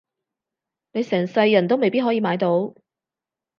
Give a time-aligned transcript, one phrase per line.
[0.93, 2.73] 你成世人都未必可以買到